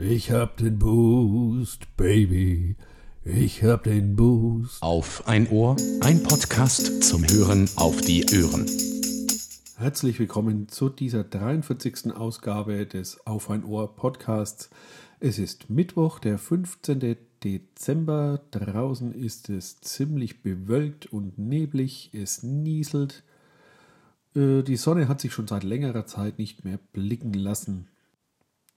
[0.00, 2.76] Ich hab den Boost, Baby.
[3.24, 4.80] Ich hab den Boost.
[4.80, 8.64] Auf ein Ohr, ein Podcast zum Hören auf die Ohren.
[9.76, 12.14] Herzlich willkommen zu dieser 43.
[12.14, 14.70] Ausgabe des Auf ein Ohr Podcasts.
[15.18, 17.16] Es ist Mittwoch, der 15.
[17.42, 18.40] Dezember.
[18.52, 22.10] Draußen ist es ziemlich bewölkt und neblig.
[22.12, 23.24] Es nieselt.
[24.36, 27.88] Äh, die Sonne hat sich schon seit längerer Zeit nicht mehr blicken lassen.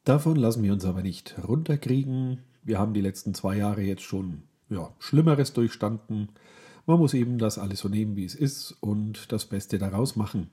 [0.04, 2.40] Davon lassen wir uns aber nicht runterkriegen.
[2.64, 6.30] Wir haben die letzten zwei Jahre jetzt schon ja, Schlimmeres durchstanden.
[6.88, 10.50] Man muss eben das alles so nehmen, wie es ist und das Beste daraus machen.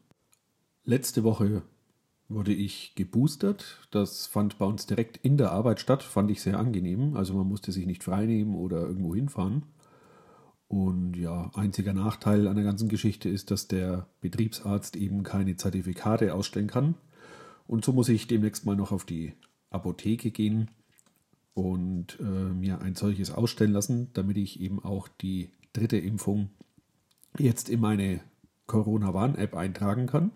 [0.85, 1.63] Letzte Woche
[2.29, 3.87] wurde ich geboostert.
[3.91, 7.17] Das fand bei uns direkt in der Arbeit statt, fand ich sehr angenehm.
[7.17, 9.63] Also man musste sich nicht freinehmen oder irgendwo hinfahren.
[10.69, 16.35] Und ja, einziger Nachteil an der ganzen Geschichte ist, dass der Betriebsarzt eben keine Zertifikate
[16.35, 16.95] ausstellen kann.
[17.69, 19.35] Und so muss ich demnächst mal noch auf die
[19.71, 20.71] Apotheke gehen
[21.55, 26.51] und äh, mir ein solches ausstellen lassen, damit ich eben auch die dritte Impfung
[27.39, 28.21] jetzt in meine
[28.67, 30.33] Corona-Warn-App eintragen kann.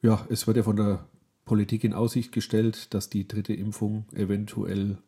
[0.00, 1.06] Ja, es wird ja von der
[1.44, 4.98] Politik in Aussicht gestellt, dass die dritte Impfung eventuell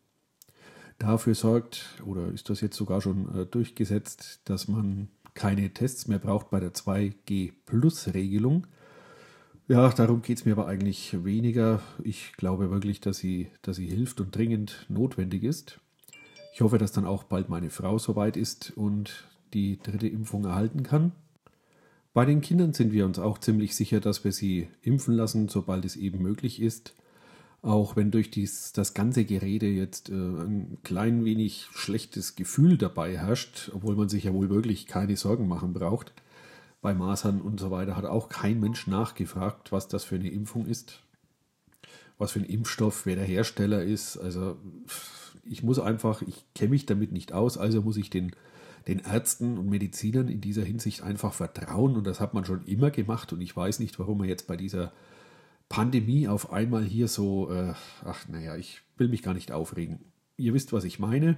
[0.99, 6.19] dafür sorgt, oder ist das jetzt sogar schon äh, durchgesetzt, dass man keine Tests mehr
[6.19, 8.67] braucht bei der 2G-Plus-Regelung.
[9.69, 11.81] Ja, darum geht es mir aber eigentlich weniger.
[12.05, 15.81] Ich glaube wirklich, dass sie, dass sie hilft und dringend notwendig ist.
[16.55, 20.85] Ich hoffe, dass dann auch bald meine Frau soweit ist und die dritte Impfung erhalten
[20.85, 21.11] kann.
[22.15, 25.85] Bei den Kindern sind wir uns auch ziemlich sicher, dass wir sie impfen lassen, sobald
[25.85, 26.95] es eben möglich ist.
[27.61, 33.19] Auch wenn durch dies, das ganze Gerede jetzt äh, ein klein wenig schlechtes Gefühl dabei
[33.19, 36.13] herrscht, obwohl man sich ja wohl wirklich keine Sorgen machen braucht
[36.87, 40.67] bei Masern und so weiter hat auch kein Mensch nachgefragt, was das für eine Impfung
[40.67, 41.03] ist,
[42.17, 44.17] was für ein Impfstoff, wer der Hersteller ist.
[44.19, 44.57] Also
[45.43, 48.37] ich muss einfach, ich kenne mich damit nicht aus, also muss ich den,
[48.87, 52.93] den Ärzten und Medizinern in dieser Hinsicht einfach vertrauen und das hat man schon immer
[52.93, 54.93] gemacht und ich weiß nicht, warum man jetzt bei dieser
[55.69, 57.75] Pandemie auf einmal hier so, äh,
[58.05, 60.05] ach naja, ich will mich gar nicht aufregen.
[60.37, 61.37] Ihr wisst, was ich meine.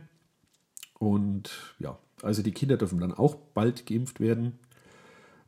[0.99, 4.59] Und ja, also die Kinder dürfen dann auch bald geimpft werden.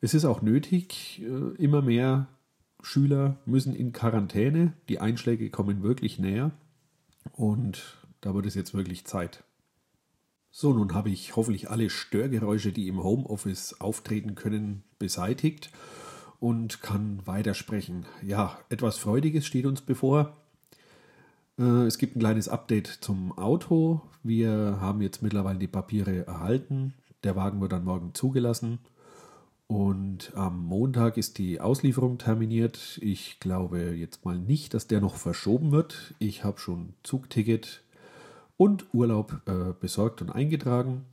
[0.00, 2.28] Es ist auch nötig, äh, immer mehr
[2.82, 4.72] Schüler müssen in Quarantäne.
[4.88, 6.52] Die Einschläge kommen wirklich näher
[7.32, 9.44] und da wird es jetzt wirklich Zeit.
[10.50, 15.70] So, nun habe ich hoffentlich alle Störgeräusche, die im Homeoffice auftreten können, beseitigt
[16.40, 18.06] und kann weitersprechen.
[18.22, 20.36] Ja, etwas Freudiges steht uns bevor.
[21.58, 24.00] Äh, es gibt ein kleines Update zum Auto.
[24.22, 26.94] Wir haben jetzt mittlerweile die Papiere erhalten.
[27.22, 28.78] Der Wagen wird dann morgen zugelassen.
[29.70, 32.98] Und am Montag ist die Auslieferung terminiert.
[33.03, 36.12] Ich glaube jetzt mal nicht, dass der noch verschoben wird.
[36.19, 37.84] Ich habe schon Zugticket
[38.56, 41.04] und Urlaub äh, besorgt und eingetragen.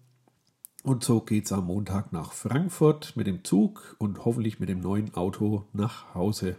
[0.82, 4.80] Und so geht es am Montag nach Frankfurt mit dem Zug und hoffentlich mit dem
[4.80, 6.56] neuen Auto nach Hause.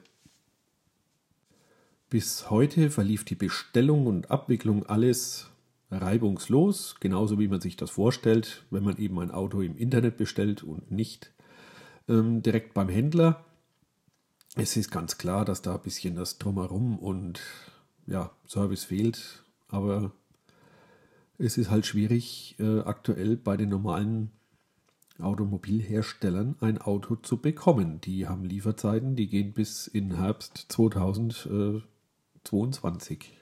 [2.10, 5.50] Bis heute verlief die Bestellung und Abwicklung alles
[5.91, 10.62] reibungslos, genauso wie man sich das vorstellt, wenn man eben ein Auto im Internet bestellt
[10.62, 11.32] und nicht
[12.08, 13.44] ähm, direkt beim Händler.
[14.56, 17.41] Es ist ganz klar, dass da ein bisschen das Drumherum und
[18.06, 20.12] ja, Service fehlt, aber
[21.38, 24.32] es ist halt schwierig, äh, aktuell bei den normalen
[25.20, 28.00] Automobilherstellern ein Auto zu bekommen.
[28.00, 33.34] Die haben Lieferzeiten, die gehen bis in Herbst 2022.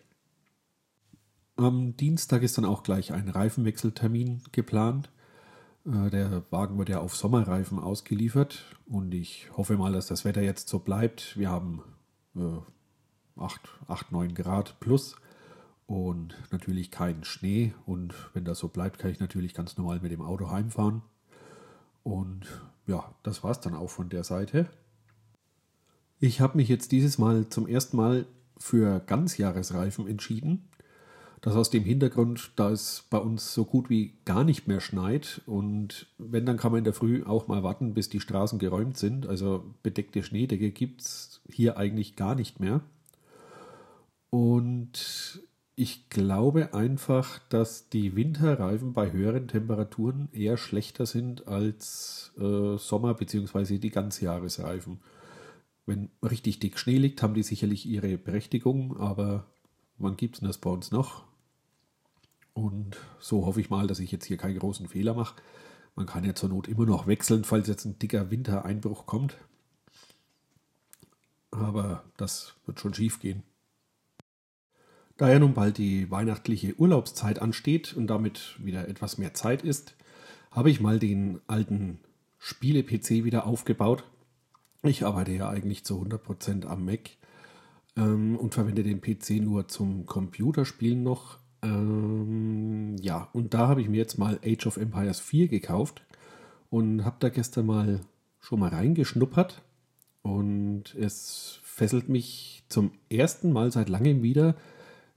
[1.57, 5.11] Am Dienstag ist dann auch gleich ein Reifenwechseltermin geplant.
[5.87, 10.43] Äh, der Wagen wird ja auf Sommerreifen ausgeliefert und ich hoffe mal, dass das Wetter
[10.43, 11.37] jetzt so bleibt.
[11.39, 11.83] Wir haben
[12.35, 15.17] äh, 8, 8, 9 Grad plus
[15.87, 17.75] und natürlich keinen Schnee.
[17.87, 21.03] Und wenn das so bleibt, kann ich natürlich ganz normal mit dem Auto heimfahren.
[22.03, 22.47] Und
[22.87, 24.69] ja, das war es dann auch von der Seite.
[26.19, 28.27] Ich habe mich jetzt dieses Mal zum ersten Mal
[28.59, 30.69] für Ganzjahresreifen entschieden.
[31.43, 35.43] Das aus dem Hintergrund, da es bei uns so gut wie gar nicht mehr schneit
[35.47, 38.97] und wenn, dann kann man in der Früh auch mal warten, bis die Straßen geräumt
[38.97, 39.27] sind.
[39.27, 42.81] Also bedeckte Schneedecke gibt es hier eigentlich gar nicht mehr.
[44.31, 45.41] Und
[45.77, 53.15] ich glaube einfach, dass die Winterreifen bei höheren Temperaturen eher schlechter sind als äh, Sommer-
[53.15, 53.79] bzw.
[53.79, 55.01] die Ganzjahresreifen.
[55.85, 59.47] Wenn richtig dick Schnee liegt, haben die sicherlich ihre Berechtigung, aber
[59.99, 61.25] wann gibt es das bei uns noch?
[62.55, 65.37] Und so hoffe ich mal, dass ich jetzt hier keinen großen Fehler mache.
[65.95, 69.37] Man kann ja zur Not immer noch wechseln, falls jetzt ein dicker Wintereinbruch kommt.
[71.51, 73.43] Aber das wird schon schief gehen.
[75.17, 79.95] Da ja nun bald die weihnachtliche Urlaubszeit ansteht und damit wieder etwas mehr Zeit ist,
[80.51, 82.01] habe ich mal den alten
[82.39, 84.05] Spiele-PC wieder aufgebaut.
[84.83, 87.11] Ich arbeite ja eigentlich zu 100% am Mac
[87.97, 91.39] ähm, und verwende den PC nur zum Computerspielen noch.
[91.63, 96.03] Ähm, ja, und da habe ich mir jetzt mal Age of Empires 4 gekauft
[96.71, 98.01] und habe da gestern mal
[98.41, 99.63] schon mal reingeschnuppert
[100.23, 104.57] und es fesselt mich zum ersten Mal seit langem wieder,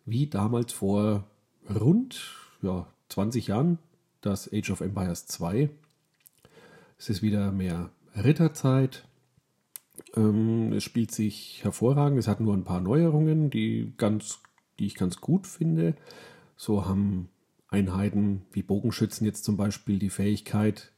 [0.05, 1.25] wie damals vor
[1.69, 2.21] rund
[2.61, 3.79] ja, 20 Jahren,
[4.21, 5.69] das Age of Empires 2.
[6.97, 9.05] Es ist wieder mehr Ritterzeit.
[10.15, 12.19] Ähm, es spielt sich hervorragend.
[12.19, 14.39] Es hat nur ein paar Neuerungen, die, ganz,
[14.79, 15.95] die ich ganz gut finde.
[16.55, 17.29] So haben
[17.67, 20.91] Einheiten wie Bogenschützen jetzt zum Beispiel die Fähigkeit,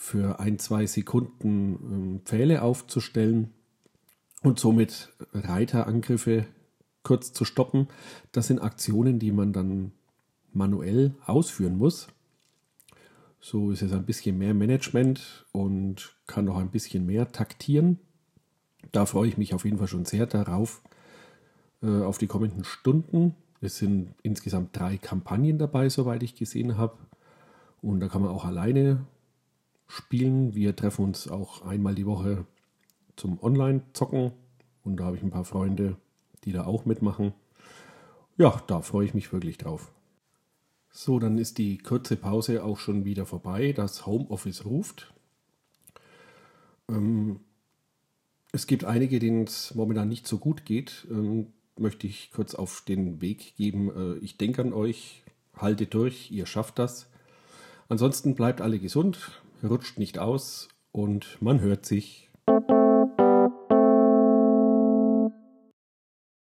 [0.00, 3.50] für ein, zwei Sekunden ähm, Pfähle aufzustellen
[4.42, 6.46] und somit Reiterangriffe
[7.02, 7.86] kurz zu stoppen.
[8.32, 9.92] Das sind Aktionen, die man dann
[10.54, 12.08] manuell ausführen muss.
[13.40, 17.98] So ist es ein bisschen mehr Management und kann noch ein bisschen mehr taktieren.
[18.92, 20.82] Da freue ich mich auf jeden Fall schon sehr darauf,
[21.82, 23.34] äh, auf die kommenden Stunden.
[23.60, 26.96] Es sind insgesamt drei Kampagnen dabei, soweit ich gesehen habe.
[27.82, 29.06] Und da kann man auch alleine
[29.86, 30.54] spielen.
[30.54, 32.46] Wir treffen uns auch einmal die Woche
[33.16, 34.32] zum Online-Zocken
[34.84, 35.96] und da habe ich ein paar Freunde,
[36.44, 37.32] die da auch mitmachen.
[38.36, 39.92] Ja, da freue ich mich wirklich drauf.
[40.90, 43.72] So, dann ist die kurze Pause auch schon wieder vorbei.
[43.72, 45.12] Das Homeoffice ruft.
[46.88, 47.40] Ähm,
[48.52, 51.06] es gibt einige, denen es momentan nicht so gut geht.
[51.10, 53.90] Ähm, möchte ich kurz auf den Weg geben.
[53.94, 55.22] Äh, ich denke an euch.
[55.56, 57.08] Haltet durch, ihr schafft das.
[57.88, 62.29] Ansonsten bleibt alle gesund, rutscht nicht aus und man hört sich.